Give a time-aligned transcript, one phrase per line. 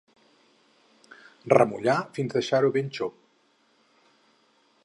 [1.53, 3.23] Remullar fins deixar-ho ben xop.